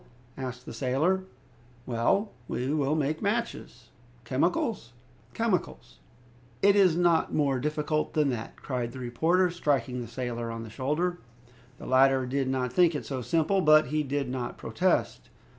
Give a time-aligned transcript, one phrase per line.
[0.35, 1.25] asked the sailor.
[1.85, 3.89] "Well, we will make matches.
[4.23, 4.93] "Chemicals?"
[5.35, 5.99] "Chemicals!"
[6.63, 10.71] "It is not more difficult than that," cried the reporter, striking the sailor on the
[10.71, 11.19] shoulder.
[11.77, 15.29] The latter did not think it so simple, but he did not protest.